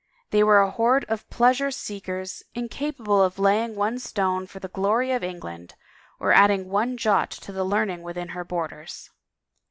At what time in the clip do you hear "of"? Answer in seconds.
1.09-1.29, 3.21-3.37, 5.11-5.23